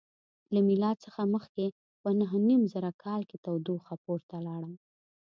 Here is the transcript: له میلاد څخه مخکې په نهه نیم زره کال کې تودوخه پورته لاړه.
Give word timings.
له 0.53 0.59
میلاد 0.67 0.97
څخه 1.05 1.21
مخکې 1.33 1.65
په 2.01 2.09
نهه 2.19 2.37
نیم 2.47 2.61
زره 2.73 2.89
کال 3.03 3.21
کې 3.29 3.37
تودوخه 3.45 3.95
پورته 4.03 4.37
لاړه. 4.47 4.71